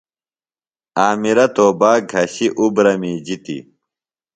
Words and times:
عامرہ 1.01 1.45
توباک 1.55 2.01
گھشیۡ 2.11 2.53
اُبرہ 2.59 2.93
می 3.01 3.11
جِتیۡ۔ 3.25 3.63